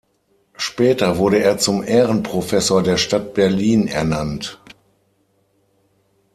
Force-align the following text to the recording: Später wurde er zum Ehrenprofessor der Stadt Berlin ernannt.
Später 0.55 1.19
wurde 1.19 1.43
er 1.43 1.59
zum 1.59 1.83
Ehrenprofessor 1.83 2.81
der 2.81 2.97
Stadt 2.97 3.35
Berlin 3.35 3.87
ernannt. 3.87 4.59